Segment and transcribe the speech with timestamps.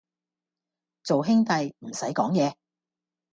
[1.03, 2.55] 做兄弟唔使講嘢